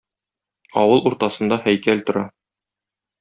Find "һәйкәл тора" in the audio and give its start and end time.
1.67-2.25